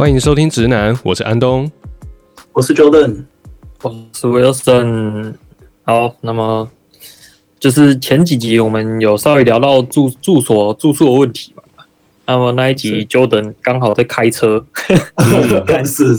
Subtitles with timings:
[0.00, 1.70] 欢迎收听直男，我是安东，
[2.54, 3.24] 我是 Jordan，
[3.82, 5.34] 我是 Wilson。
[5.82, 6.70] 好，那么
[7.58, 11.62] 就是前几集我们有稍微聊到住住所住宿的问题嘛。
[12.24, 14.64] 那么那一集 Jordan 刚好在开车，
[15.66, 16.16] 但 是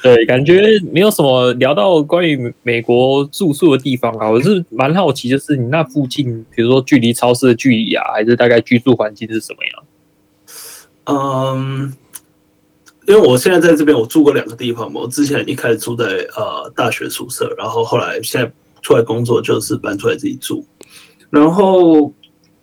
[0.00, 0.62] 对，感觉
[0.92, 4.30] 没有什么聊到关于美国住宿的地方啊。
[4.30, 11.56] 我是蛮好奇，就是你那附近，比如说距离超市的距离啊，还是大概居住环境是什么样？
[11.56, 11.92] 嗯。
[13.08, 15.00] 因为我现在在这边，我住过两个地方嘛。
[15.00, 16.04] 我之前一开始住在
[16.36, 20.62] 呃大学宿舍，然后后来现在出来工作，就是搬出来自己住。
[21.30, 22.12] 然后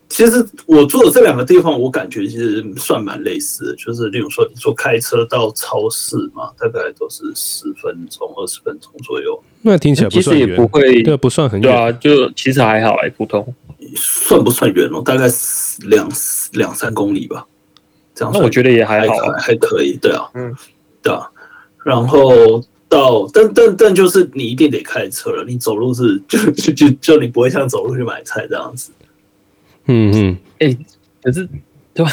[0.07, 9.43] 其实我住的这两个地方，我感觉其实算蛮类似的，就是例如说你说开车到超市嘛，大概都是十分钟、二十分钟左右。
[9.63, 11.71] 那听起来不算远，其实也不会，对，不算很远。
[11.71, 13.51] 对啊，就其实还好哎，普通。
[13.95, 15.01] 算不算远哦？
[15.03, 15.25] 大概
[15.87, 16.07] 两
[16.53, 17.47] 两三公里吧。
[18.15, 20.55] 这样那我觉得也还好，还还可以，对啊，嗯，
[21.03, 21.29] 对啊。
[21.83, 28.91] 然后到，但但但就是你一定得开车了，你走路是就就就就你不会像走路去买菜这样子。
[29.85, 30.77] 嗯嗯，哎、欸，
[31.21, 31.47] 可是
[31.93, 32.11] 对吧？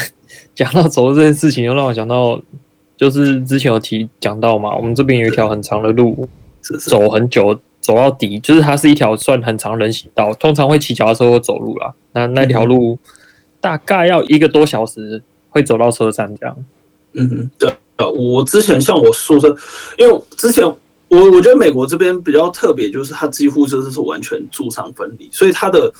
[0.53, 2.39] 讲到走路这件事情，又让我想到，
[2.95, 6.29] 就是之前有提讲到嘛，我们这边有一条很长的路，
[6.79, 11.93] 走很久，走到底，就是它是一条算很长人行道，通常会骑脚踏车或走路啦。
[12.11, 12.99] 那那条路
[13.59, 15.23] 大概要一个多小时。
[15.53, 16.65] 会走到车站这样，
[17.13, 19.55] 嗯，对啊，我之前像我宿舍，
[19.99, 25.93] 因为之前我我觉得美国这边比较特别，就是它几乎就是是完全住商分离，所以它的，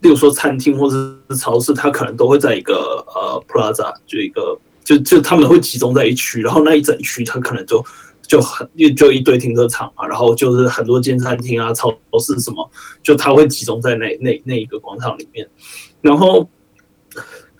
[0.00, 0.94] 例如说餐厅或者
[1.28, 7.84] 是超市，它可能都会在一个呃 plaza，就一个就就他们会集中在一区，然后那一整区它可能就
[8.26, 8.66] 就很
[8.96, 12.70] 就一堆停车场嘛，然后就是很多间餐厅啊、超市什么，
[13.02, 15.46] 就它会集中在那那那一个广场里面，
[16.00, 16.48] 然后。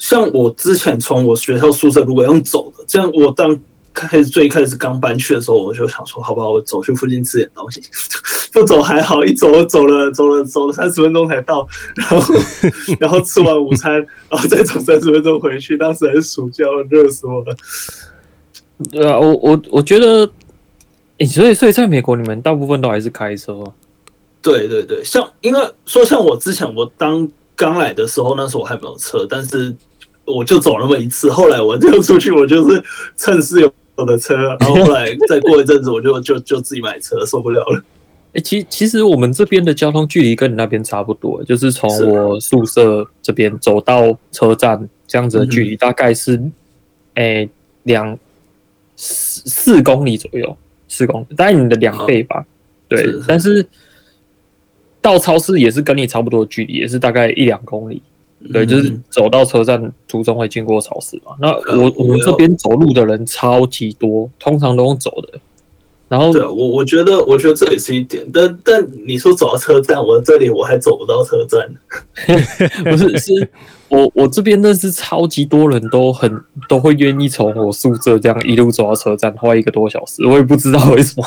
[0.04, 3.58] 像我之前从我学校宿舍如果用走的，这样我当
[3.94, 7.80] 开始最开始刚搬去的时候，我就想说，好吧，我走去附近吃点东西，
[8.52, 12.34] 不走还好，一走走了走了走了三十分钟才到，然后
[13.00, 13.94] 然后吃完午餐，
[14.28, 15.74] 然后再走三十分钟回去。
[15.78, 17.56] 当时还是暑假，热死我了。
[18.92, 20.30] 对啊，我我我觉得，
[21.16, 23.64] 欸，所以所以在美国，你们大部分都还是开车？
[24.42, 27.26] 对对对，像因为说像我之前我当。
[27.56, 29.72] 刚来的时候，那时候我还没有车，但是
[30.24, 31.30] 我就走那么一次。
[31.30, 32.82] 后来我就出去，我就是
[33.16, 33.72] 趁室友
[34.04, 37.78] 的车， 然后后来再过一阵子，我就就就自己买车，受不了了。
[38.32, 46.40] 哎、欸，其其实我们这边的交通距离跟你那边差不多，就是从我宿舍这边走到车站这样子的距离，大概是
[47.14, 47.48] 哎
[47.84, 48.18] 两
[48.96, 50.56] 四四公里左右，
[50.88, 52.44] 四公里，大概你的两倍吧。
[52.88, 53.66] 对，但是。
[55.04, 58.00] 到超市也是跟你差不多的距离，也是大概一两公里。
[58.52, 61.32] 对，就是走到车站途中会经过超市嘛。
[61.40, 65.38] 那我我们这边走路的人超级多，通常都用走的。
[66.06, 68.24] 然后，对，我我觉得我觉得这也是一点。
[68.32, 71.66] 但但你说走到车站，我这里我还走不到车站。
[72.84, 73.50] 不是，是
[73.88, 76.30] 我我这边认识超级多人都很
[76.68, 80.24] 都会愿意从我宿舍这样一路走到车站，花一个多小时。
[80.26, 81.26] 我也不知道为什么。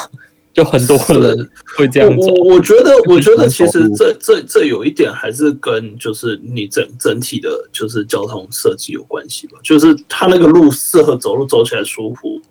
[0.57, 2.33] 就很多人会这样做。
[2.33, 9.59] 我我觉得，我觉得其实这这这有一点还是跟就是你整整体的，就是交通设计有关系吧。
[9.63, 12.41] 就是它那个路适合走路走起来舒服，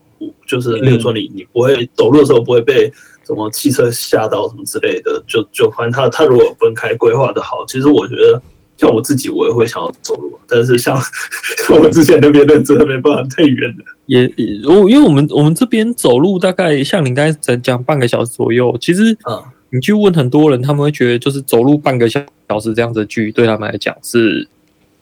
[0.47, 2.89] 就是例如说你你不会走路的时候不会被
[3.27, 5.21] 什么汽车吓到什么之类的。
[5.27, 8.41] 就就反正它它如果分开规划的好，其实我觉得。
[8.77, 10.97] 像我自己，我也会想要走路，但是像
[11.71, 13.85] 我之前那边的，真的没办法太远了。
[14.07, 14.31] 也，
[14.65, 24.47] 我因为我们我们这边走路大概像你刚才在讲半个小时左右，其实啊，你去问很多人，他们会觉得就是走路半个小小时这样子的距离，对他们来讲是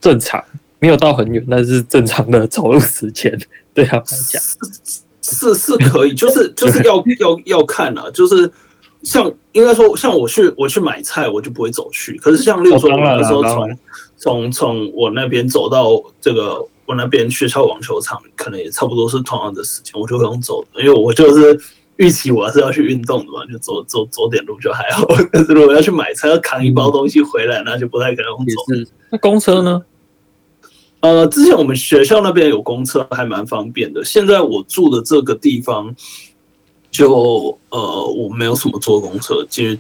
[0.01, 0.43] 正常，
[0.79, 3.37] 没有到很远，但是正常的走路时间
[3.75, 4.41] 对他们来讲
[5.21, 8.51] 是是是可以，就是就是要要要看啊，就是。
[9.05, 12.17] 像应该说，像我去我去买菜，我就不会走去。
[12.17, 13.79] 可是像例如说，有的时候从
[14.17, 21.61] 从从我那边走到这个我那边学校网球场，可能也差不多是同样的时间，我就会用走的，因为我就是
[21.97, 25.07] 预期我是要去运动的嘛，就走走走点路就还好。
[25.31, 28.91] 但是如果要去买菜，要扛一包东西回来，那就不太可能用走。
[29.11, 29.83] 那公车呢？
[31.01, 34.03] 呃，之前我们学校那边有公车，还蛮方便的。
[34.03, 35.95] 现在我住的这个地方。
[36.95, 39.77] 就呃，我没有什么坐公车，其实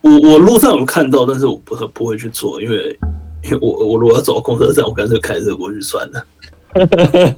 [0.00, 2.98] 我我路上有看到，但是我不不会去坐，因为
[3.44, 6.26] 因为我我如果要走公车站，我干脆开车过去算了。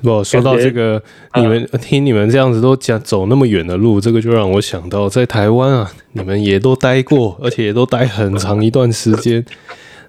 [0.00, 1.02] 不，说到这个，
[1.34, 9.44] 你们听你们这样子都讲走那么远的路，这个就让我想到在台湾啊，你们也都待过，而且也都待很长一段时间。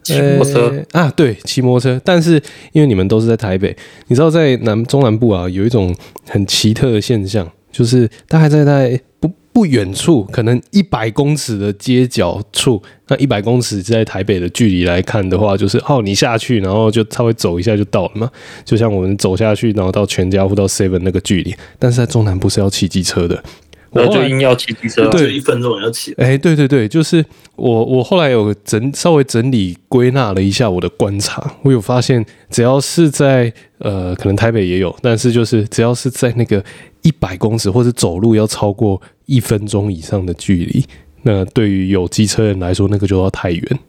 [0.05, 1.99] 骑摩托车、啊，对，骑摩托车。
[2.05, 2.41] 但是
[2.73, 3.75] 因为你们都是在台北，
[4.07, 5.93] 你知道在南中南部啊，有一种
[6.27, 18.29] 很奇特的现象，就是大概在在不不远处，可能一百公尺的街角处，那一百公尺在台北的距离来看的话，就是哦，你下去，然后就稍微走一下就到了嘛。
[18.63, 23.43] 就像我们走下去，然后到全家或到 Seven 那个距离，但是在中南部是要骑机车的。
[23.95, 26.11] 我就硬要骑机车，对，一分钟要骑。
[26.17, 27.23] 哎、欸，对对对，就是
[27.55, 36.61] 我我后来有整稍微整理归纳了一下我的观察，我有发现，只要是在呃，可能台北也有，但是就是只要是在那个
[37.03, 40.85] 一百公尺或者走路要超过一分钟以上的距离，
[41.23, 43.79] 那对于有机车人来说，那个就要太远。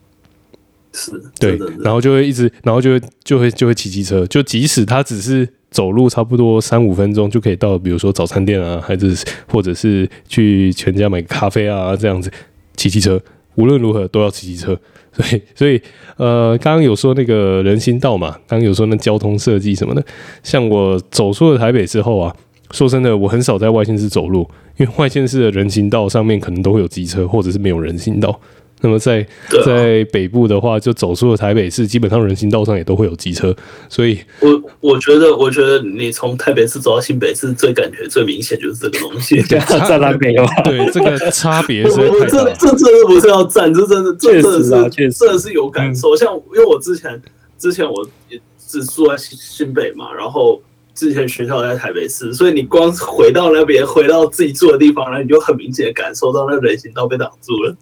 [0.92, 5.48] 是，对，然后就会一直，然后就会就会就会骑机车，就即使他只是。
[5.70, 12.30] 走路差不多三五分钟就可以到，比如说早餐店啊，还是或者是去全家买咖啡啊，这样子
[12.76, 13.20] 骑机车，
[13.56, 14.78] 无论如何都要骑机车。
[15.16, 15.80] 所以，所以
[16.18, 20.04] 呃，刚刚有说那个人行道嘛，刚刚有说那交通设计什么的，
[20.42, 22.36] 像我走出了台北之后啊，
[22.70, 24.46] 说真的，我很少在外县市走路，
[24.76, 28.38] 因为外县市的人行道上面可能都会有机车，或者是没有人行道。
[28.86, 29.26] 那么在
[29.64, 33.52] 在北部的话，就走出了台北市，基本上人行道上也都会有机车，
[33.88, 40.46] 所以我我觉得，我觉得你从台北市走到新北市，最感觉最明显就是这个东西， 在南北哦。
[40.64, 41.96] 对，这个差别是
[42.30, 46.14] 这这这真的不是要站，这真的这真的是真的是有感受。
[46.14, 47.20] 像因为我之前
[47.58, 50.62] 之前我也只住在新新北嘛，然后
[50.94, 57.74] 之前学校在台北市，所以你光回到那边，回到自己住的地方，然后你就很明显的感受到那人行道被挡住了。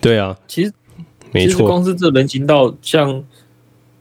[0.00, 0.72] 对啊，其实
[1.32, 3.22] 没错，光是这人行道，像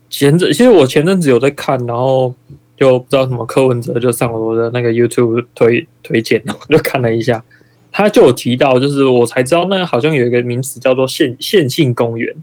[0.09, 2.33] 前阵，其实我前阵子有在看，然后
[2.77, 7.43] 就不知道什么柯文哲就上我的那个 YouTube 推推荐，我就看了一下，
[7.91, 12.33] 他就有提到，就是我才知道，那好像有一个名词叫做线线性公园，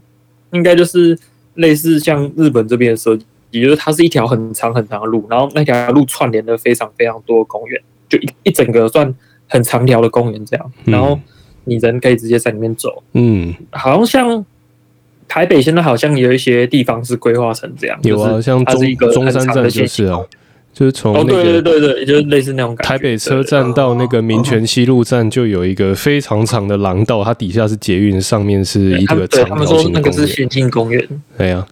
[0.51, 1.17] 应该就是
[1.55, 9.13] 类似像日本这边的设计，也就是它是一条很长很长的路，然后那条路串联了非常非常多的公园，就一一整个算
[9.47, 11.19] 很长条的公园这样，然后。
[11.67, 14.45] 你人可以直接在里面走，嗯，好像像
[15.27, 20.19] 台北现在好像有一些地方是规划成这样，有啊，像中中山站就是啊，
[20.73, 22.89] 就是从那个对对对对，就是类似那种感觉。
[22.89, 29.93] 台北车站到那个民权西路站就有一个非常长的廊道，它底下是捷运，上面是一个长条形的公园。
[29.93, 31.05] 那个是先进公园，
[31.37, 31.67] 对呀。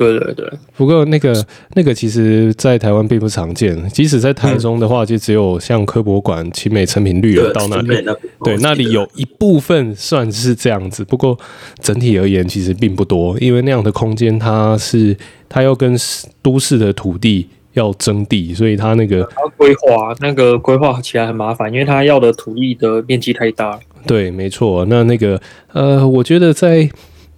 [0.00, 3.76] 对对对，不过那个那个其实，在台湾并不常见。
[3.90, 8.02] 即使在台中的话，就只有像科博馆、奇美成品绿园到那里，
[8.42, 11.04] 对，那里有一部分算是这样子。
[11.04, 11.38] 不过
[11.82, 15.14] 整体而言，其实并不多，因为那样的空间，它是
[15.50, 15.94] 它要跟
[16.40, 23.78] 都市的土地要征地，所以它那个规划那个规划起来很麻烦，因为它要的土地的面积太大。
[24.06, 24.86] 对，没错。
[24.86, 25.38] 那那个
[25.74, 26.88] 呃，我觉得在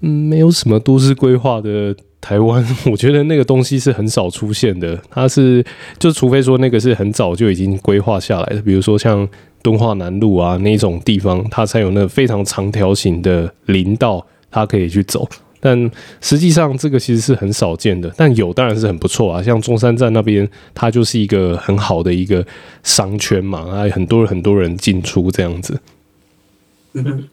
[0.03, 1.97] 嗯，没有什么都市规划的。
[2.23, 4.97] 台湾， 我觉得那个东西是很少出现的。
[5.11, 5.63] 它是，
[5.99, 9.29] 就除非说那个是很早就已经规划下来的，比如说像
[9.61, 15.29] 敦化南路啊那种地方，它才有那非常长条形的林道，它可以去走。
[15.59, 15.91] 但
[16.21, 18.13] 实际上这个其实是很少见的。
[18.17, 22.47] 但有当然是很不错啊，像中山站那边，它就是一个很好的一个
[22.85, 25.81] 商圈嘛，还有很多很多人进出这样子。
[26.93, 27.29] 嗯，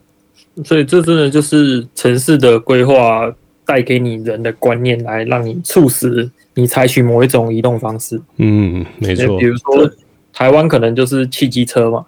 [0.65, 3.31] 所以这真的就是城市的规划。
[3.69, 8.19] 带给你人的观念，来让你促使你采取某一种移动方式。
[8.37, 9.37] 嗯，没错。
[9.37, 9.87] 比如说，
[10.33, 12.03] 台湾可能就是汽机车嘛。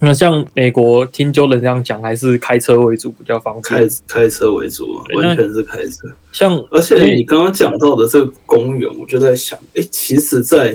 [0.00, 3.62] 那像美国，听 Jordan 这样讲，还是开车为主比较方便。
[3.62, 6.12] 开开车为主，完全是开车。
[6.32, 10.72] 像而且你刚刚讲到的这个公园，我就在想，哎、欸，其实在，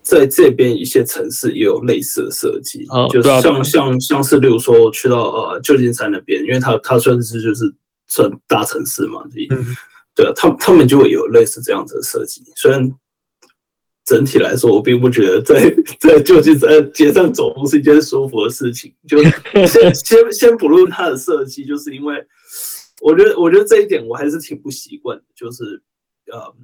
[0.00, 7.74] 在在这边一些城市也有类似的设计，哦、就是像像像是，例如说去到呃旧金山那边，因为它它算是就是。
[8.14, 9.24] 算大城市嘛？
[9.50, 9.74] 嗯，
[10.14, 12.44] 对啊，他他们就会有类似这样子的设计。
[12.54, 12.88] 虽然
[14.04, 18.94] 整体来说，我并不觉得在在旧金山街上走路是一件舒服的事情。
[19.08, 19.20] 就
[19.66, 22.24] 先 先先不论它的设计，就是因为
[23.00, 25.24] 我觉得我觉得这一点我还是挺不习惯的。
[25.34, 25.82] 就是
[26.30, 26.54] 呃，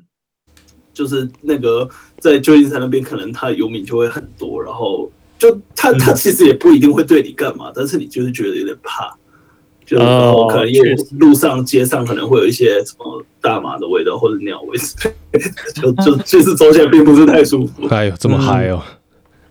[0.95, 1.88] 就是那个
[2.21, 9.19] 在旧金山那边，可能他游民就会很多，然后就他他其实也不一定会对你干嘛，但是你就是觉得有点怕。
[9.99, 14.79] 就可能因为路上街上可能会有一些什么大麻的味道或者鸟味，
[15.75, 17.89] 就就其实走起来并不是太舒服。
[17.89, 18.81] 哎呦，这么嗨哦！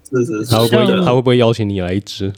[0.10, 2.31] 是是是，他会不会他会不会邀请你来一支？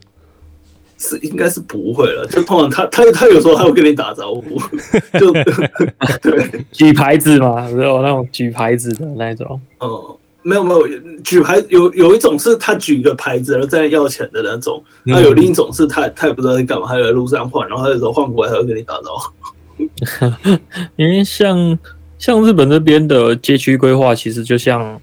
[0.97, 2.25] 是应该是不会了。
[2.27, 4.59] 就通常他他他有时候他会跟你打招呼，
[5.19, 5.31] 就
[6.21, 9.61] 对举牌子嘛，有那种举牌子的那种。
[9.77, 10.17] 哦。
[10.43, 10.87] 没有没有
[11.23, 20.57] 举牌有有一种是他举一个牌子然后在要钱的那种，那有另一种是他他也不知道在干嘛，他在路上晃，然后他有时候晃过来他会跟你打招呼。
[20.95, 21.77] 因为像
[22.17, 24.99] 像日本这边的街区规划，其实就像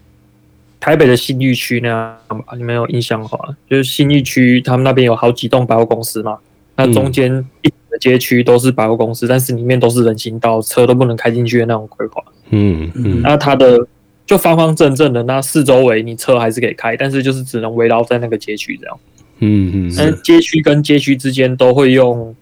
[0.78, 6.38] 台北的新义区那样吧，你们有印象的话，就是新义区他们那边有好几栋百货公司嘛，
[6.76, 12.23] 那中间一的街区都是百货公司，但是里面都是人行道，车都不能开进去的那种规划。
[12.50, 13.85] 嗯嗯，那它的
[14.28, 19.00] 就方方正正的，那四周围你车还是可以开，但是就是只能围绕在那个街区这样。
[19.38, 22.37] 嗯嗯，那街区跟街区之间都会用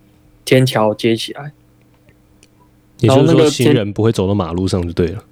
[0.45, 1.52] 天桥接起来。
[2.99, 5.23] 也就是说，行人不会走到马路上就对了。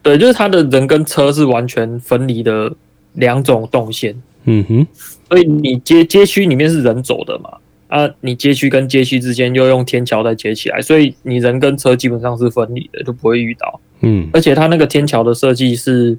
[0.00, 2.72] 对，就是他的人跟车是完全分离的
[3.14, 4.14] 两种动线。
[4.44, 4.86] 嗯哼，
[5.28, 7.50] 所以你街街区里面是人走的嘛？
[7.88, 13.80] 啊，你街区跟街区之间又用天桥再接起来，所以你人跟车基本上是分离的，就不会遇到。
[14.00, 16.18] 嗯，而且它那个天桥的设计是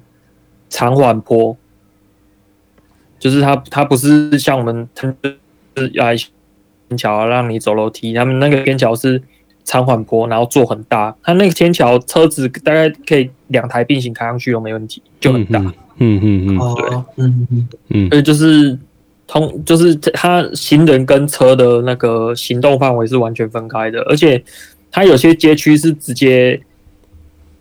[0.68, 1.56] 长缓坡，
[3.18, 5.08] 就是它它不是像我们它
[5.76, 6.14] 是要
[6.88, 9.22] 天桥让你走楼梯，他们那个天桥是。
[9.62, 15.60] 长缓坡，然后做很大，它那个天桥车子大概可以两台并行开上去都没问题，就很大。
[15.98, 18.76] 嗯嗯嗯，对，嗯嗯嗯，所以就是
[19.30, 24.42] 通，就是它行人跟车的那个行动范围是完全分开的，而且
[24.90, 26.60] 它有些街区是直接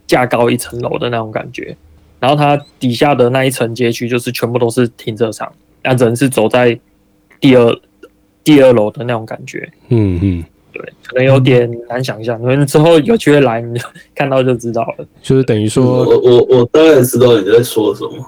[0.08, 1.78] 架高一层楼的那种感觉，
[2.20, 5.52] 然后它底下的那一层街区就是全部都是停车场，
[5.84, 6.80] 那人是走在
[7.40, 7.80] 第二
[8.44, 9.72] 第二楼的那种感觉。
[9.90, 10.44] 嗯嗯。
[10.72, 12.40] 对，可能有点难想象。
[12.42, 15.06] 可能之后有机会来，你就看到就知道了。
[15.22, 18.24] 就是等于说，我我我大概知道你在说什么。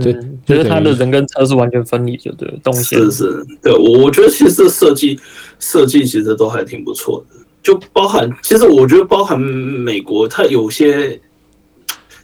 [0.00, 0.12] 对，
[0.44, 3.46] 就是他的人跟车是完全分离，就对，动线是是。
[3.62, 5.18] 对，我我觉得其实设计
[5.58, 11.20] 设计其实都还挺不错的，就包含其实我觉得包含美国，它有些，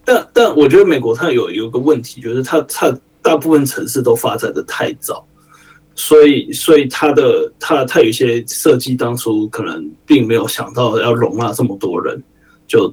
[0.05, 5.27] 但但我觉得美国它有有个问题，就是它它大部分城市都发展的太早。
[5.95, 12.23] 所以，所以它的它它有些设计，当初可能并没有想到要容纳这么多人，
[12.67, 12.93] 就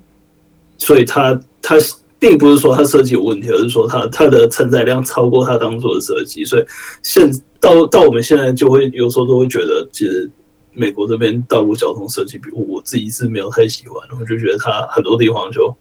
[0.78, 1.78] 所以他他
[2.20, 6.44] 并不是说它设计有问题，而是说它它的承载量超过它当初的设计。
[6.44, 6.66] 所以
[7.02, 10.30] 现到到我们现在就会有时候都会觉得，其实
[10.74, 15.74] 美国这边道路交通设计，比我自己是没有太喜欢，我就觉得它很多地方就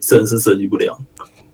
[0.00, 0.96] 真的是设计不良。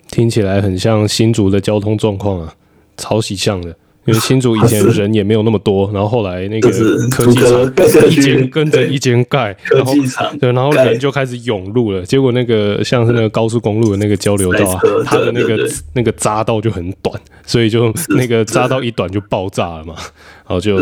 [0.09, 2.55] 听起来很像新竹的交通状况啊，
[2.97, 3.77] 超级像的。
[4.05, 6.69] 因为新竹以前人也没有那么多，然后后来那个
[7.09, 12.03] 科技厂一间跟着一间盖，科技厂对，然后人就开始涌入了。
[12.03, 19.95] 结果那个像是那个高速公路的那个交流道啊，它的那个那个匝道就很短，所以就那个匝道一短就爆炸了嘛。
[20.49, 20.79] 然后就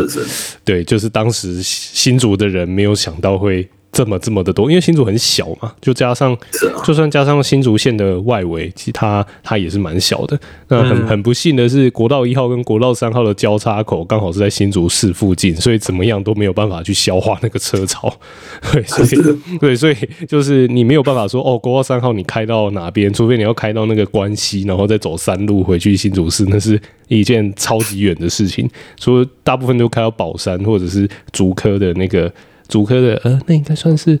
[0.65, 3.67] 对，就是当时新竹的人没有想到会。
[4.01, 6.35] 这么这么的多，因为新竹很小嘛，就加上，
[6.83, 10.39] 就算加上新竹县的外围，其实它它也是蛮小的。
[10.69, 18.11] 那很很不幸的是，国道一号跟国道三号的交叉口刚好是在新竹市附近，所以怎么样都没有办法去消化那个车潮。
[18.73, 19.95] 对，所以对，所以
[20.27, 28.67] 就是你没有办法说哦，国道三号你开到哪边，除非你要开到那个关西，然后再走山路回去新竹市，那是一件超级远的事情。
[28.99, 32.31] 所以大部分都开到宝山或者是竹科的那个。
[32.71, 34.17] 竹科的呃，那应该算是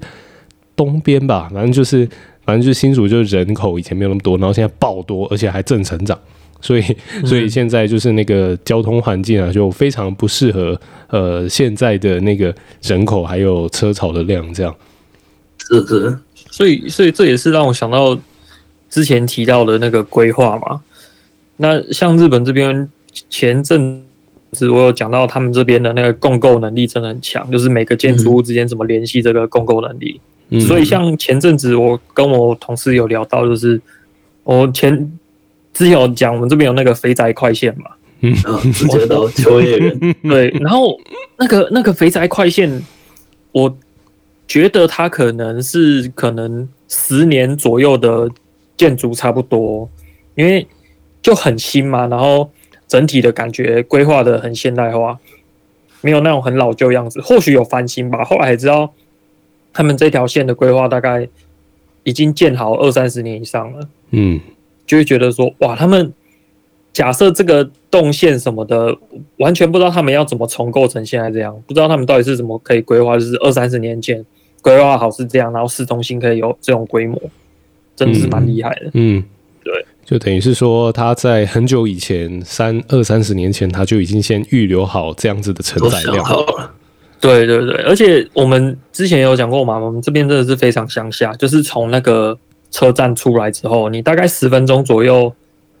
[0.75, 2.05] 东边吧，反正就是，
[2.43, 6.19] 反正就是新竹，就是人口以前没有那么多，然后现在爆多，而且还正成长，
[6.59, 6.83] 所以，
[7.25, 14.75] 所以现在就是那个交通环境啊，就非常不适合呃现在的那个人口还有车潮的量这样。
[15.57, 16.19] 是是，
[16.51, 18.19] 所以，所以这也是让我想到
[18.89, 20.81] 之前提到的那个规划嘛。
[21.55, 22.89] 那像日本这边
[23.29, 24.03] 前阵。
[24.53, 30.19] 是我有讲到他们这边的那个共构能力真的很强，就是每个建筑物之间怎么联系这个共构能力。
[30.49, 33.79] 嗯、所以像前阵子我跟我同事有聊到，就是
[34.43, 34.93] 我前
[35.73, 38.35] 之前有讲我们这边有那个肥宅快线嘛，嗯，
[38.89, 39.99] 我知道秋叶原。
[40.29, 40.99] 对，然后
[41.37, 42.85] 那个那个肥宅快线，
[43.53, 43.73] 我
[44.45, 48.29] 觉得它可能是可能十年左右的
[48.75, 49.89] 建筑差不多，
[50.35, 50.67] 因为
[51.21, 52.51] 就很新嘛，然后。
[52.91, 55.17] 整体的感觉规划的很现代化，
[56.01, 57.21] 没有那种很老旧样子。
[57.21, 58.21] 或许有翻新吧。
[58.25, 58.91] 后来才知道，
[59.71, 61.25] 他们这条线的规划大概
[62.03, 63.87] 已经建好二三十年以上了。
[64.09, 64.41] 嗯，
[64.85, 66.11] 就会觉得说，哇，他们
[66.91, 68.93] 假设这个动线什么的，
[69.37, 74.25] 完全不知道他们要怎么重构成现在这样，不知道他们到底是怎么可以规划，就是二三十年前
[74.61, 77.17] 规划好是这样，然后市中心可以有这种规模，
[77.95, 78.91] 真的是蛮厉害的。
[78.95, 79.23] 嗯。
[80.11, 86.21] 就等于是说，他在很久以前，三二三十年前，他就已经先预留好这样子的承载量。
[87.21, 92.37] 对对对，而且我们之前有讲过嘛，我们这边真的是非常乡下，就是从那个
[92.71, 95.33] 车站出来之后，你大概十分钟左右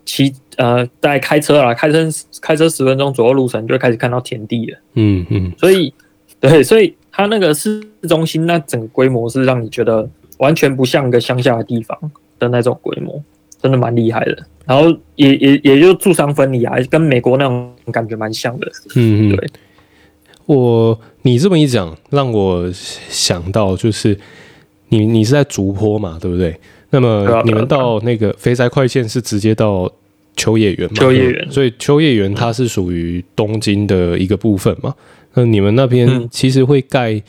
[0.05, 2.07] 骑呃，大概开车啊，开车
[2.41, 4.77] 开车十分钟左右路程，就会开始看到田地了。
[4.93, 5.93] 嗯嗯，所以
[6.39, 11.99] 对，所以它那个市中心那整个规模是让你觉得完全不像一个乡下的地方
[12.39, 13.21] 的那种规模，
[13.61, 14.37] 真的蛮厉害的。
[14.65, 18.71] 然后也也也就住商分离啊，跟美国那种感觉蛮像的。
[18.95, 19.49] 嗯嗯，对。
[20.45, 24.17] 我你这么一讲，让我想到就是
[24.89, 26.55] 你你是在竹坡嘛，对不对？
[26.89, 29.89] 那么你们到那个肥宅快线是直接到
[30.35, 30.95] 秋叶原嘛？
[30.95, 34.93] 秋叶原，所以秋叶原它是属于东京的一个部分嘛？
[35.33, 37.21] 那你们那边其实会盖，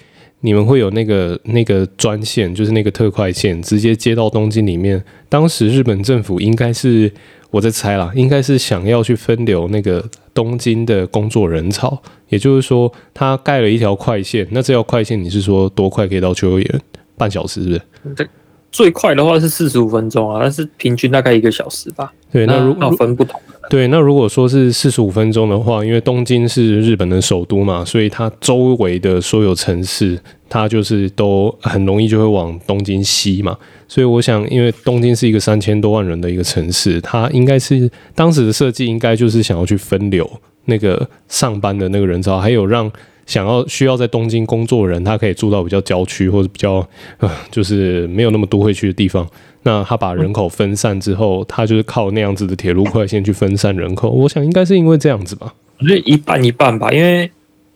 [0.43, 5.03] 你们会有那个那个专线，就是那个特快线，直接接到东京里面。
[5.31, 7.11] 当时日本政府应该是
[7.51, 14.47] 我在猜啦，应该是想要去分流那个东京的工作人潮，也就是说，他盖了一条快线。
[14.51, 16.81] 那这条快线你是说多快可以到秋叶原？
[17.17, 17.75] 半小时是不
[18.09, 18.15] 是？
[18.15, 18.27] 对。
[18.73, 22.11] 最快的话是四十五分钟啊，但是平均大概一个小时吧。
[22.33, 23.51] 对，那如果分不同的。
[23.73, 33.57] 对，那如果说是四十五分钟的话，因为东京是日本的首都嘛，所以它周围的所有城市，它就是都很容易就会往东京西嘛。
[33.88, 40.31] 所以我想，因为东京是一个三千多万人的一个城市，它应该是当时的设计，应该就是想要去分流
[40.67, 42.93] 那个上班的那个人潮，还有让。
[43.25, 46.87] 想要需要在东京工作的人，他可以住到比较郊区或者比较
[47.19, 49.25] 呃，就是没有那么多会去的地方。
[49.62, 54.11] 那他把人口分散之后，他就是靠那样子的铁路快线去分散人口。
[54.11, 55.54] 我想应该是因为这样子吧。
[55.78, 57.31] 我觉得一半一半吧，因为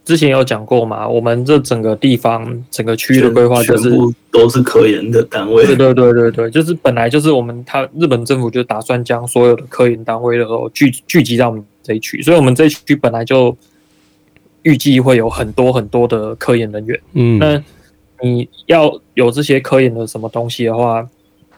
[0.05, 3.91] 之前有讲过嘛，我们这整个地方整个区域的规划就是
[4.31, 5.65] 都是科研的单位。
[5.67, 13.57] 对对对对对，就是本来就是我们他日本政府就打算将所有的科研单位的时候聚聚集到我们这一区，所以我们这一区本来就。
[14.63, 17.63] 预计会有很多很多的科研人员，嗯，那
[18.21, 21.07] 你要有这些科研的什么东西的话，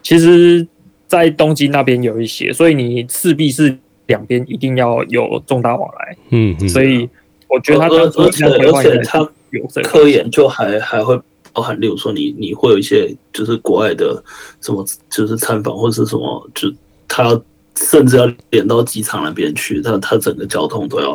[0.03, 0.67] 其实，
[1.07, 3.77] 在东京那边有一些，所以你势必是
[4.07, 7.09] 两边一定要有重大往来，嗯，嗯，所以
[7.49, 9.19] 我觉得他而且而且他
[9.51, 11.19] 有科研就还还会
[11.53, 14.23] 包含，例如说你你会有一些就是国外的
[14.61, 16.73] 什么就是参访或者是什么，就
[17.07, 17.41] 他
[17.75, 21.15] 甚至要连到机场那边去，他他整个交通都要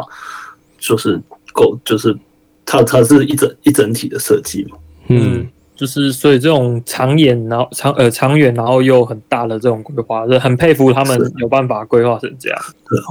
[0.79, 1.21] 就是。
[1.55, 2.17] 够就是
[2.65, 4.77] 它，它是一整一整体的设计嘛。
[5.09, 5.47] 嗯，
[5.83, 12.57] 就是所以这种长远，然后长呃长远，然后又很大的这种规划，就很佩服他们有办法规划成这样。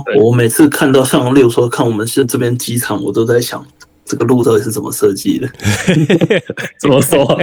[0.06, 3.62] 对，我每次看到像例如说看我们是这边机场，我都在想
[4.06, 5.46] 这个路到底是怎么设计的？
[6.80, 7.38] 怎么说？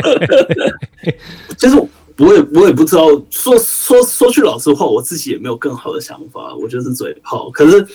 [1.60, 1.76] 其实
[2.18, 3.04] 我也我也不知道。
[3.30, 7.52] 说说说句老实话，我自己也没有更好的想法，我就是嘴炮。
[7.52, 7.86] 可是。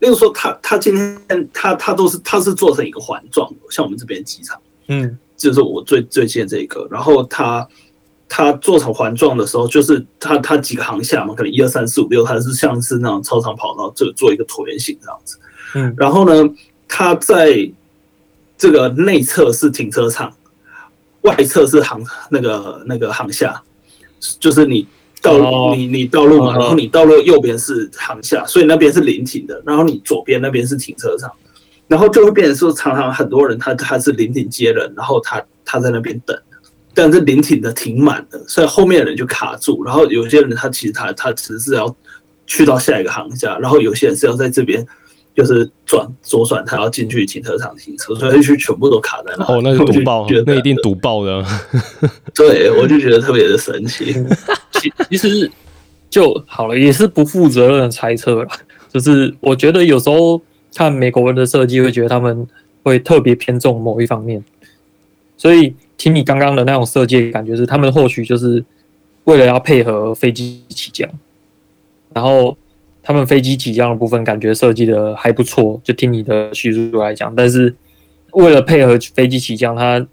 [0.00, 7.66] 例如说他，他他今天他他都是他是做成一个环状的，像我们这边机场，嗯，就是我最最近这个，然后他
[8.28, 15.38] 他做成环状的时候，就是他他几个航厦嘛，可能一二三四五六，它是像是那种操场跑道，就做一个椭圆形这样子，
[15.74, 16.48] 嗯，然后呢，
[16.86, 17.70] 它在
[18.56, 20.32] 这个内侧是停车场，
[21.22, 23.62] 外侧是航那个那个航厦，
[24.38, 24.86] 就是你。
[25.24, 31.30] 道路，你你道路嘛，然后你道路右边是航厦，所以那边是临停的，然后你左边那边是停车场，
[31.92, 36.34] 然后就会变成说，常常很多人他他是临停接人，然后他他在那边等，
[36.94, 41.94] 但是临停的停满了，所以后面的人就卡住，然后有些人他其实他他只是要
[42.46, 44.86] 去到下一个航下，然后有些人是要在这边。
[45.34, 49.44] 就是转左转，他要进去停车场停车，所以就全部都卡在那。
[49.46, 51.42] 哦，那是堵爆，那一定堵爆的。
[52.36, 54.14] 对，我就觉得特别的神奇。
[54.78, 55.50] 其其实
[56.10, 58.48] 就好了，也是不负责任的猜测了。
[58.92, 60.38] 就是我觉得有时候
[60.74, 62.46] 看美国人的设计，会觉得他们
[62.82, 64.42] 会特别偏重某一方面。
[65.36, 68.64] 所以听你刚刚的那种设计感觉是，他们或许就是
[69.24, 71.08] 为了要配合飞机起降，
[72.14, 72.56] 然后。
[73.04, 77.34] 他们飞机起降的部分感觉设计的还不错，就听你的叙述来讲。
[77.34, 77.74] 但是
[78.30, 80.06] 为了配合飞机起降，它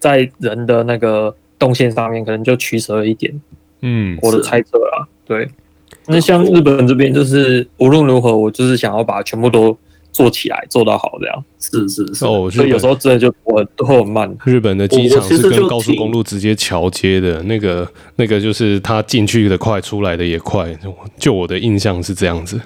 [0.00, 3.32] 在人的那个动线上面可能就取舍了一点。
[3.82, 5.48] 嗯，我的猜测啊，对。
[6.08, 9.78] 那像日本这边就是无论如何，我就是想要把全部都。
[10.16, 14.34] 做起来做到好，这样是是是哦，所以有时候真的就我都会很慢。
[14.44, 20.74] 日本的机场是跟高速公路直接桥接的，那个那个就是它进去的快，出来的也快。
[21.18, 22.58] 就我的印象是这样子。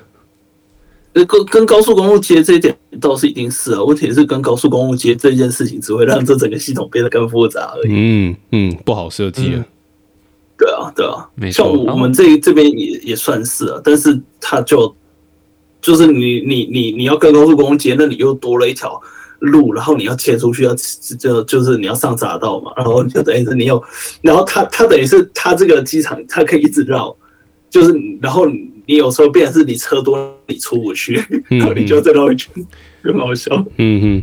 [1.12, 7.90] 跟跟高速公路接这一点倒是一定是啊，问题是跟高速公路接这件事情只会让这整个系统变得更复杂而已。
[7.90, 9.64] 嗯嗯，不好设计啊。
[10.56, 11.64] 对啊对啊，没错。
[11.64, 14.94] 像我们这这边也也算是啊，但是它就。
[15.81, 19.01] 就是你你你你要跟高速公路接，那你又多了一条
[19.38, 20.75] 路，然后你要切出去，要
[21.19, 23.83] 就就是你要上匝道嘛，然后就等于是你有，
[24.21, 27.16] 然后它它等于是它这个机场它可以一直绕，
[27.71, 31.14] 就是然后你有时候变成是你车多你出不去，
[31.49, 32.53] 然后你就再绕一圈，
[33.03, 33.64] 很好笑。
[33.79, 34.23] 嗯哼，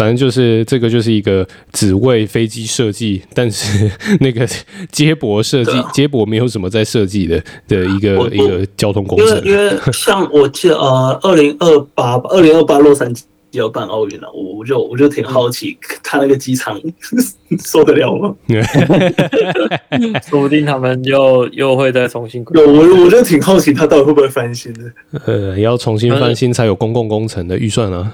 [0.00, 4.48] 反正就是这个就是一个只为飞机设计，但是那个
[4.90, 9.28] 接驳设计、啊、接驳没有什么在设计的的一个一个交通工程。
[9.44, 16.80] 因为因为像我记得呃，二零二八二零二八洛杉矶要办奥运了，我我就我就挺好奇，他那个机场
[17.62, 18.34] 受得了吗？
[20.30, 22.42] 说不定他们又又会再重新。
[22.54, 24.80] 有我我就挺好奇，他到底会不会翻新的？
[25.26, 28.10] 呃，要重新翻新才有公共工程的预算啊。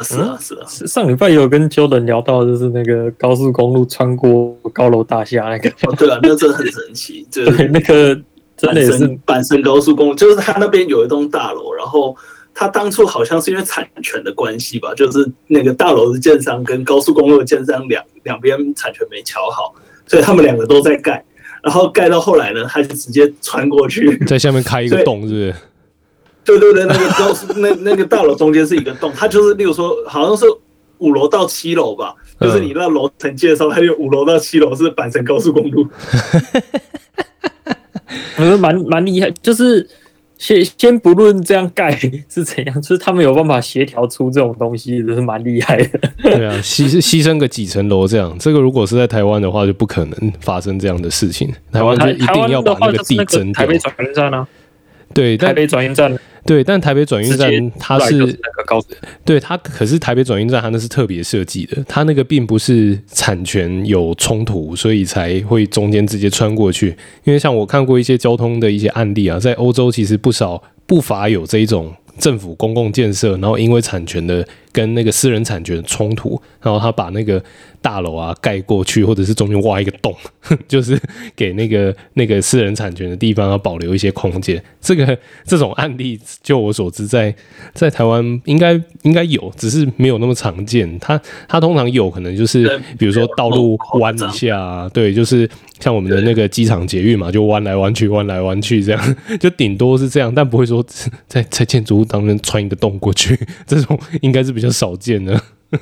[0.00, 0.86] 是啊，是啊。
[0.86, 5.68] 上礼拜有跟 Jordan 聊到，就是那个高速公路穿过高楼大厦那个。
[5.82, 7.26] 哦，对啊，那个真的很神奇。
[7.30, 8.14] 就是、对，那个
[8.56, 12.16] 真的是阪神高速公路，就是他那边有一栋大楼，然后
[12.54, 19.74] 他当初好像是因为产权的关系吧，就是那个大楼的建商跟高速公路的建商两两边产权没瞧好，
[20.06, 21.24] 所以他们两个都在盖，
[21.62, 25.54] 然后盖到后来呢，他就直接穿过去， 在下面开一个洞，是不是？
[26.48, 30.46] 对对对，那个高速那那个大楼中间是一个洞，它就是，例如说，好像是
[30.96, 35.86] 五楼到七楼吧，就是你那楼层介绍，它有五楼到七楼是阪神高速公路，
[38.38, 39.30] 我觉得蛮蛮厉害。
[39.42, 39.86] 就是
[40.38, 41.94] 先先不论这样盖
[42.28, 46.00] 是怎样，就是他们有办法协调出这种东西，就是蛮厉害的。
[46.22, 51.52] 对啊， 牺牺牲个几层楼这样，这个如果是在台湾的话，就不可能发生这样的事情。
[51.70, 53.60] 台湾就一定要把那个地震掉。
[53.60, 54.48] 台北转运站啊，
[55.14, 56.18] 对，台北转运站。
[56.48, 58.40] 对，但台北转运站它是，
[59.22, 66.96] 对它可是台北转运站它那是特别设计的，它那个并不是产权有冲突，所以才会中间直接穿过去。
[67.24, 74.42] 因为像我看过一些交通的一些案例啊，在欧洲其实不少不乏有这一种政府公共建设，然后因为产权的
[74.78, 77.42] 跟那个私人产权冲突，然后他把那个。
[77.80, 80.12] 大楼啊，盖过去，或者是中间挖一个洞，
[80.66, 81.00] 就是
[81.36, 84.60] 给那个那个私人产权的地方要保留一些空间。
[84.80, 87.30] 这个这种案例，就我所知在，
[87.74, 90.98] 在在台湾应该应该有，只是没有那么常见。
[90.98, 92.66] 它它通常有可能就是，
[92.98, 100.84] 比如说道路弯一下，对，就是像我们的那个机场捷运嘛，就弯来弯去，弯来弯去这样， 就顶多是这样，但不会说
[101.28, 103.38] 在在建筑物当中穿一个洞过去，
[103.68, 105.40] 这种应该是比较少见的。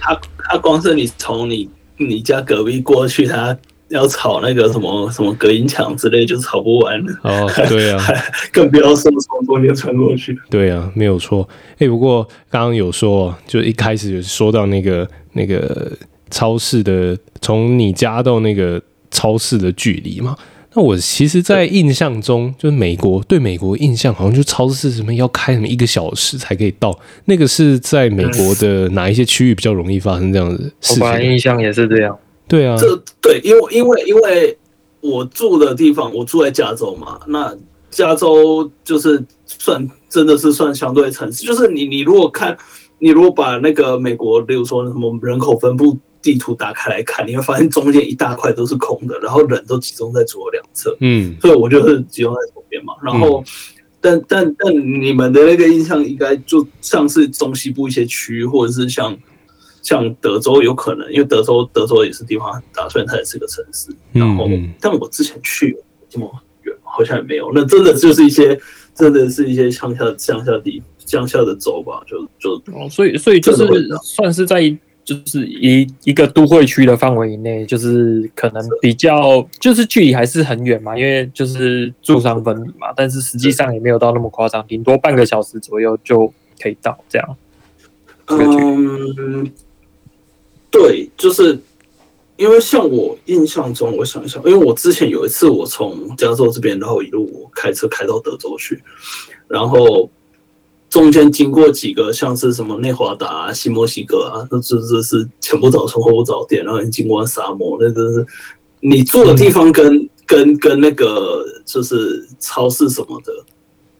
[0.00, 3.56] 他他光是你从你你家隔壁过去，他
[3.88, 7.12] 要吵那个什么什么隔音墙之类，就吵不完了。
[7.22, 8.04] 哦，对啊，
[8.52, 10.36] 更不要说从中间穿过去。
[10.50, 11.48] 对啊，没有错。
[11.74, 15.92] 哎、欸，不过刚刚有说，就一开始有说到那个那个
[16.30, 20.36] 超市的，从你家到那个超市的距离嘛。
[20.76, 26.96] 那我其实，在印象中，就是美国对美国印象，好像就超市什么要开什么一个小时才可以到。
[27.24, 31.02] 那个是在美国的哪一些区域比较容易发生这样的事情？
[31.02, 32.14] 我本来印象也是这样。
[32.46, 34.58] 对啊，这对，因为因为因为
[35.00, 37.18] 我住的地方，我住在加州嘛。
[37.26, 37.56] 那
[37.90, 42.54] 加州就是算真的是算相对城市，就是你你如果看，
[42.98, 45.96] 你如果把那个美国，比如说什么人口分布。
[46.26, 50.96] 地图打开来看，你会发现中间一大块都是空的，然后人都集中在左右两侧。
[51.00, 52.94] 嗯，所以我就是集中在左边嘛。
[53.00, 53.44] 然后，嗯、
[54.00, 59.16] 但但但你们的那个印象应该就像是中西部一些区域，或者是像
[59.82, 63.88] 像德州有可能，因为德州德州也是地方很大，虽然它也是个城市。
[64.10, 65.78] 然后，嗯、但我之前去
[66.10, 66.28] 这么
[66.64, 67.52] 远，好像也没有。
[67.54, 68.58] 那真的就是一些，
[68.96, 73.64] 真的是一些乡下乡下地乡下的州吧，就就哦，所以所以就是
[74.02, 74.76] 算是在。
[75.06, 86.26] 就是一一个都会区的范围以内，就是可能比较，就是距离还是很远嘛，因为就是住商分离嘛，但是实际上也没有到那么夸张，顶多半个小时左右就
[86.60, 87.36] 可以到这样。
[88.26, 89.48] 嗯，
[90.68, 91.56] 对，就是
[92.36, 98.82] 因为像我印象中，我想一想，因为我之前有一次我从加州这边，然后一路开车开到德州去，
[99.46, 100.10] 然后。
[100.96, 108.26] 中间经过几个像是什么内华达、啊、新墨西哥啊，那这这是前不着村后不着店，然后你经过沙漠，那真是
[108.80, 113.30] 你住的地方跟、 嗯、跟跟那个就是超市什么的，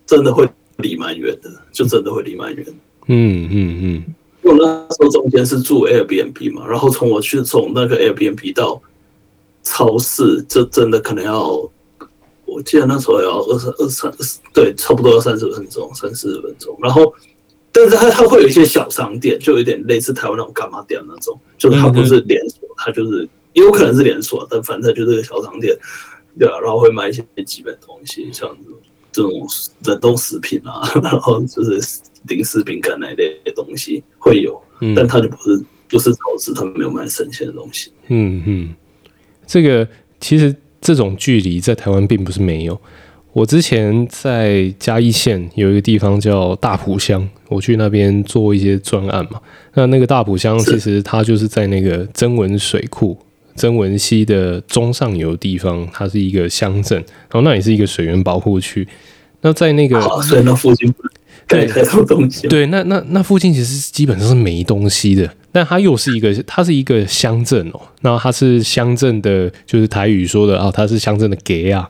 [0.07, 2.67] 真的会离蛮远的，就真的会离蛮远。
[3.09, 4.15] 嗯嗯嗯。
[4.41, 8.81] 我那时候中间是住 Airbnb 嘛，然后从我去从那个 Airbnb 到
[9.63, 11.71] 超市，这真的可能要。
[12.47, 16.79] 我记得那时候要二十二三十，对，差不多要三十分钟，三四十分钟。
[16.81, 17.13] 然后，
[17.73, 25.77] 但是它它会有一些小商店，就有点类似台湾那种干妈店那种，就是它不是连锁，它就是也有可能是连锁，但反正就是个小商店，
[26.39, 28.57] 对啊，然后会卖一些基本东西，像
[29.11, 29.33] 这种
[29.85, 34.63] 冷冻食品啊，然后就是零食饼干那一类的东西会有，
[34.95, 37.93] 但它就不是不是超市，它没有卖生鲜的东西。
[38.07, 38.75] 嗯嗯，
[39.47, 39.87] 这个
[40.21, 40.55] 其实。
[40.87, 42.81] 这种距离在台湾并不是没有。
[43.33, 49.41] 我之前在嘉义县有一个地方叫大埔乡，我去那边做一些专案嘛。
[49.75, 53.19] 那那个大埔乡其实它就是在那个曾文水库、
[53.57, 56.97] 曾文溪的中上游地方，它是一个乡镇，
[57.29, 58.87] 然后那也是一个水源保护区。
[59.41, 60.95] 那在那个所以那附近
[61.47, 62.49] 盖太多东西。
[62.49, 65.31] 对，那那那附近其实基本上是没东西的。
[65.53, 67.81] 但它又是一个，它是一个乡镇哦。
[68.03, 71.89] 然后它是乡镇的，就是台语说的啊，它是乡镇的给啊。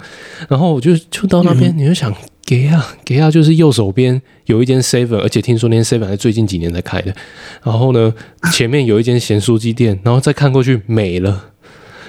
[0.48, 2.14] 然后我就就到那边，你就想
[2.44, 7.12] 给啊给啊，就是右手边有一间 seven，而且听说那间 seven 是最近几年才开的。
[7.64, 8.14] 然后呢，
[8.52, 11.46] 前面有一间咸酥鸡店，然后再看过去没了。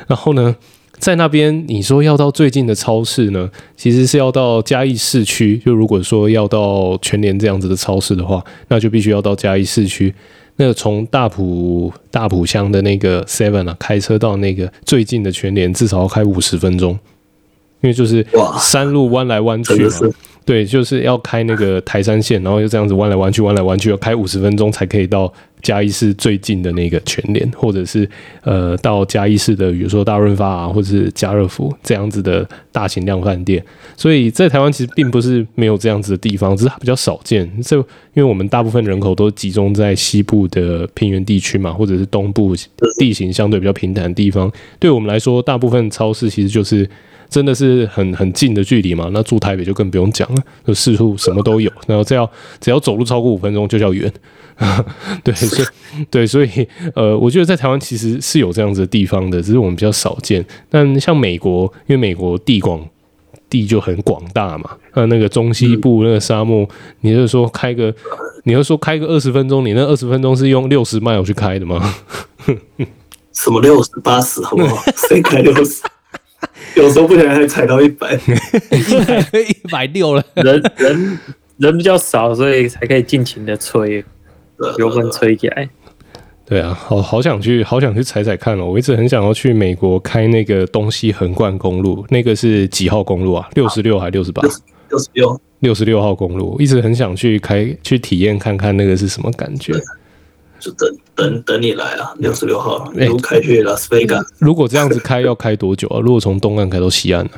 [0.06, 0.56] 然后呢，
[0.98, 5.58] 在那边你说要到最近的超市呢，其实是要到嘉义市区。
[5.66, 10.14] 就如果说要到全联这样子的超市的话，那就必须要到嘉义市区。
[10.56, 16.94] 那从大埔大埔乡的那个 Seven 啊，开车到那个最近的全联，至少要开五十分钟，
[17.82, 18.26] 因为就是
[18.60, 19.92] 山路弯来弯去嘛。
[20.48, 25.32] 对，就是要开那个台山线，然后就这样子弯来弯去，弯来弯去，要开五十分钟才可以到
[25.62, 28.10] 嘉义市最近的那个全联，或者是
[28.44, 33.62] 呃到嘉义市的，比如说大润发啊，或者是家乐福这样子的大型量贩店。
[33.98, 37.46] 所以在台湾其实并不是没有这样子的地方，只是它比较少见。
[37.62, 37.84] 这因
[38.14, 42.56] 为我们大部分人口都集中在西部的平原地区嘛，或者是东部
[42.98, 46.90] 地形相对比较平坦的地方，对我们来说，大部分超市其实就是。
[47.30, 49.10] 真的是很很近的距离嘛？
[49.13, 51.72] 那住台北就更不用讲了，就四处什么都有。
[51.88, 54.12] 然后只要只要走路超过五分钟就叫远。
[55.24, 55.68] 对，所以
[56.10, 60.44] 对，所以呃，我觉得在台湾其实是有这样子的地方的，只是我们比较少见。
[60.68, 62.84] 但像美国，因为美国地广
[63.52, 66.70] 地就很广大嘛，那那个中西部那个沙漠，嗯、
[67.02, 67.94] 你就是说开个，
[68.46, 71.94] 你要说开个二十分钟，你那二十分钟是用六十迈去开的吗？
[73.32, 74.82] 什么六十八十好不好？
[75.08, 75.84] 谁开六十？
[76.78, 80.24] 有时候不小心还踩到一百，一百六了。
[80.36, 81.20] 人人
[81.58, 84.06] 人比较少，所以才可以尽情的吹，
[84.78, 85.68] 油门吹起来。
[86.46, 88.66] 对啊，好好想去，好想去踩踩看哦。
[88.68, 93.50] 我一直很想要去美国开那个东西横贯公路，那个是几号公路啊？
[93.56, 94.42] 六十六还六十八？
[94.90, 99.74] 六十六，六十六号公路，一直很想去开，去体验看看那个是什么感觉。
[100.60, 104.24] 就等等等你来啊，六十六号一路开去拉斯维加。
[104.39, 106.00] 如果这样子开要开多久啊？
[106.04, 107.32] 如果从东岸开到西岸呢？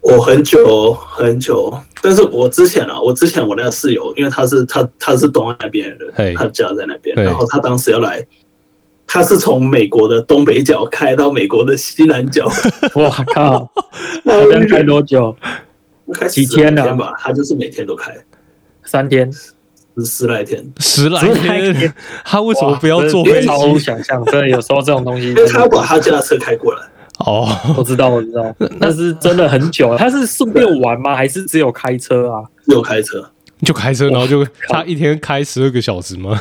[0.00, 8.24] 我很久很久，但是我之前啊，我之前我那个室友，因为他是他他是东岸那边的人，他家在那边，然后他当时要来，
[9.06, 12.48] 他是从美国的东北角开到美国的西南角。
[12.94, 13.70] 我靠！
[14.22, 15.36] 那要开多久？
[16.14, 17.12] 开几天吧？
[17.18, 18.16] 他就是每天都开，
[18.84, 19.30] 三天。
[20.04, 21.92] 十来天，十来天，
[22.24, 23.46] 他为什么不要坐飞机？
[23.46, 26.80] 超乎想象，真的有时候这种东西，因为他要把他家的车开过来。
[27.26, 29.96] 哦，我知道，我知道，但是真的很久。
[29.96, 31.16] 他是顺便玩吗？
[31.16, 32.44] 还是只有开车啊？
[32.64, 33.28] 只有开车，
[33.64, 36.40] 就开车，然后就他一天开十二个小时吗？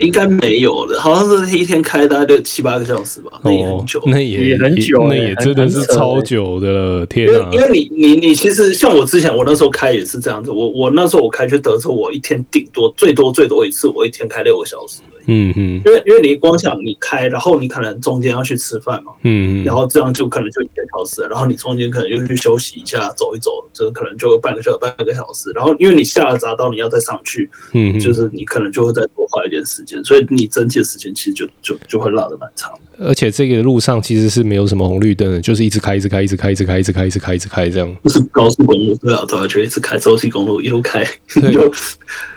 [0.00, 7.48] 应该没有的，好像是一天开大概就七八个小时吧，那也很久，那也也很久，那也真的是超久的了，天啊！
[7.52, 15.00] 因为因为你你你其实像我之前我那时候开也是这样子，我我那时候我开去德州，我一天顶多最多最多一次，我一天开六个小时。
[15.30, 32.72] 嗯嗯，因为因为你光想你开，然后你可能中间要去吃饭嘛，嗯嗯，然后这样就可能就一个小时，然后你中间可能又去休息一下，走一走，就可能就半个小时半个小时，然后因为你下了匝道，你要再上去，嗯，就是你可能就会再多花一点时间，所以你整体的时间其实就就就会拉的蛮长。
[32.98, 37.96] 而且这个路上其实是没有什么红绿灯的，就是一直开一直开一直开一直开一直开一直开一直开这样。
[38.02, 41.72] 不是高速公路对啊，对啊，就一直开洲际公路一路开，就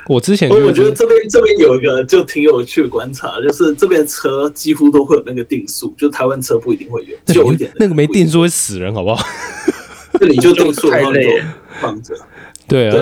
[0.07, 9.25] 我之前我觉得这边这边有一个就挺有趣的观察，就是这边车几乎都会有那个定速，就台湾车不一定会有，就一点那个没定速会死人，好不好？
[10.19, 11.41] 这里就定速太累，
[11.79, 12.13] 放着。
[12.67, 12.95] 对啊，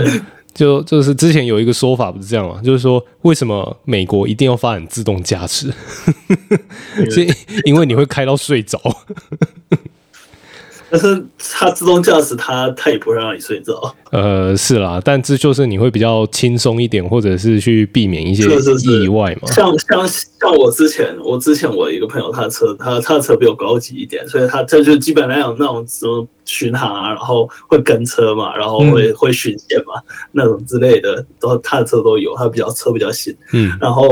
[0.53, 2.61] 就就是之前有一个说法不是这样吗？
[2.63, 5.73] 就是说为什么美国一定要发展自动驾驶？
[7.11, 7.29] 所以
[7.65, 8.79] 因为你会开到睡着。
[10.91, 13.95] 但是它自动驾驶，它它也不会让你睡着。
[14.11, 18.43] 呃，是啦，但这就是你会比较轻松一点，或者是去避免一些
[18.83, 19.47] 意外嘛。
[19.47, 29.93] 像像像我之前，我之前我一个朋友，他的车他他的车比我高级一点，所以他他就基本上有那种什么巡航啊，然后会跟车嘛，然后会、嗯、会巡线嘛，
[30.33, 33.33] 那种之类的，都他的车都有，他比较车比较新。
[33.53, 34.07] 嗯，然后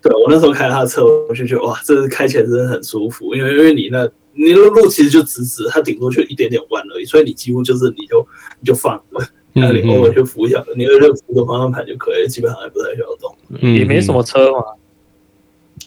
[0.00, 4.08] 对我那时候开他的车，我就觉得哇，这是开起来真的很舒服，因为因为你那。
[4.32, 8.26] 你的路其实就直直，它顶多就一点点弯而已，所以你几乎就是你就
[8.60, 10.92] 你就放了，那你偶尔就扶一下，你就
[11.26, 13.34] 扶个方向盘就可以，基本上也不太需要动，
[13.74, 14.64] 也没什么车嘛。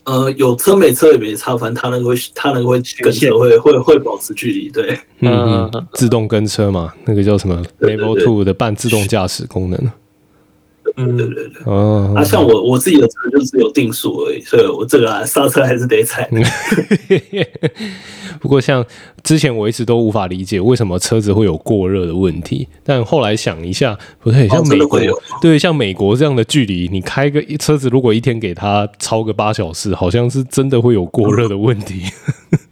[0.05, 9.91] 呃，有车没车也没差，反正它那个会，他那个会跟车会会会保持距离，对，嗯，嗯，自动跟车嘛，那个叫什么 Level Two 的半自动驾驶功能。
[10.95, 16.29] 嗯，对对对，哦，啊，像我我自己的车就只有定速而已，所以我这个刹车还是得踩。
[18.39, 18.85] 不过像
[19.23, 24.99] 之前我一直都无法理解为什么车子会有过热的问题，但后来想一下，不对，像美国，
[25.41, 32.03] 对，像美国这样的距离，你开个车子如果一天给它超个八小时，好像是真的会有过热的问题。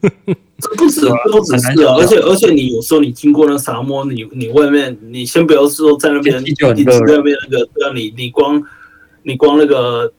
[0.02, 6.74] 不止，不只是啊，而且而且你有时候你经过那沙漠，你你外面，你先不要说在那边一直在
[7.06, 8.62] 那边那个，让你你光
[9.24, 10.12] 你光那个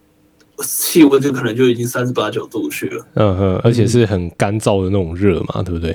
[0.65, 3.07] 气温就可能就已经三十八九度去了。
[3.15, 5.95] 嗯哼，而且是很干燥的那种热嘛，对不对？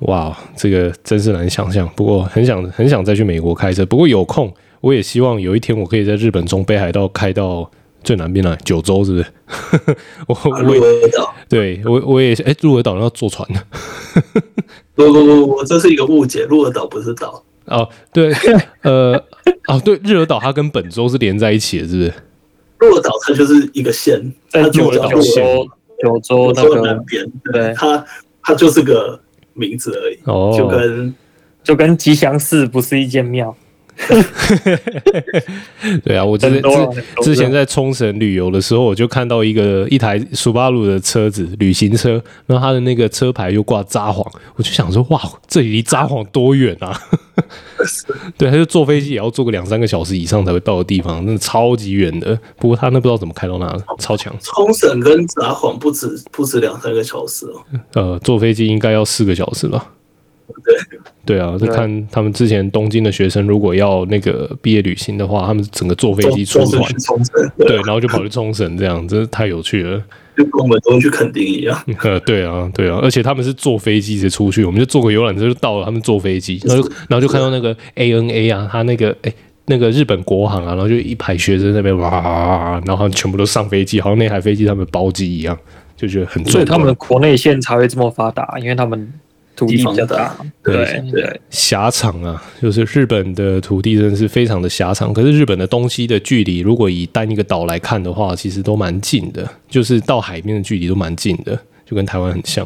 [0.00, 1.88] 哇，这个真是难想象。
[1.96, 7.70] 不过很想很想再去美国开车，不过有空我也希望有一天我可以在日本中北海道开到。
[8.02, 9.26] 最南边来九州是不是？
[10.26, 10.80] 我我也
[11.48, 13.62] 对我我也哎，鹿儿岛要坐船的。
[14.94, 17.42] 不不不不，这是一个误解，鹿儿岛不是岛。
[17.66, 18.32] 哦，对，
[18.82, 19.12] 呃，
[19.68, 22.12] 哦，对，日尔岛它跟本州是连在一起的，是不是？
[22.78, 25.68] 鹿儿岛它就是一个县，在九州
[26.02, 28.04] 九州那个南边，对，它
[28.42, 29.20] 它就是个
[29.52, 30.18] 名字而已。
[30.24, 31.14] 哦，就跟
[31.62, 33.54] 就跟吉祥寺不是一间庙。
[36.04, 36.62] 对啊，我之之
[37.22, 46.98] 之前在冲绳旅游的时候，我就看到一个一台 Subaru 的车子，旅行车，然后它的那个车牌又挂札幌，我就想说，哇，这里离札幌多远啊？
[48.36, 52.38] 对，他就坐飞机也要坐个两三个小时以上才会到的地方，那超级远的。
[52.56, 54.34] 不过他那不知道怎么开到那，超强。
[54.42, 57.62] 冲绳跟札幌不止不止两三个小时哦。
[57.94, 59.92] 呃，坐飞机应该要四个小时吧。
[60.64, 60.74] 对
[61.24, 66.82] 对啊，就看他们之前东京的学生，如果要那个毕业旅行的话，他们整个坐飞机出团，
[67.58, 70.02] 对，然后就跑去冲绳，这样真是太有趣了，
[70.36, 71.78] 就跟我们都去垦丁一样。
[72.02, 79.32] 呃， 对啊，对啊，而且他们是坐飞机直接出去，我们就坐个游览车就到了，他们坐飞机， 然后就然后就看到那个 ANA 啊，他那个哎
[79.66, 85.56] 那个日本国航啊，然后就一排学生在那边哇，然后他们全部都上飞机，好像那台飞机他们包机一样，
[85.96, 86.44] 就觉得很。
[86.46, 89.12] 所以他们的国内线才会这么发达，因为他们。
[89.58, 95.12] 土地比较大，对对，狭长啊，就是日本的土地真的是非常的狭长。
[95.12, 102.64] 可是日本的东西的距离，如果以单一个岛来看的话，其实都蛮近的，就是到海边的距离都蛮近的，就跟台湾很像。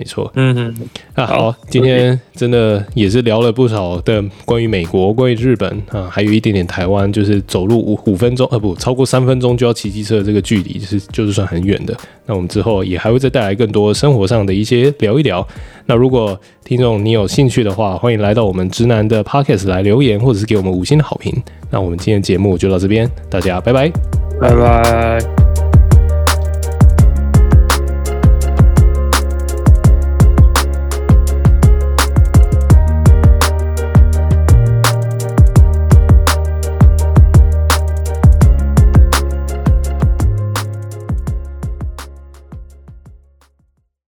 [0.00, 0.74] 没错，嗯嗯
[1.14, 11.94] 啊，好，今天真的也是聊了不少的关于美国、关于日本啊，还有一点点台湾，就是走路五五分钟，呃，不超过三分钟就要骑机车的这个距离，就是就是算很远的。
[12.24, 15.46] 那我们之后也还会再带来更多生活上的一些聊一聊。
[15.84, 21.30] 那如果听众你有兴趣的话，欢迎来到我们直男的 Podcast 来留言，或者是给我们五星的好评。
[21.70, 23.92] 那我们今天节目就到这边，大家拜拜，
[24.40, 25.49] 拜拜。